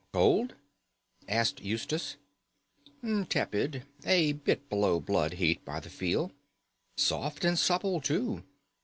"Cold?" 0.13 0.55
asked 1.29 1.61
Eustace. 1.61 2.17
"Tepid. 3.29 3.85
A 4.03 4.31
bit 4.31 4.67
below 4.67 4.99
blood 4.99 5.33
heat 5.33 5.63
by 5.63 5.79
the 5.79 5.91
feel. 5.91 6.31
Soft 6.97 7.45
and 7.45 7.55
supple 7.59 8.01
too. 8.01 8.41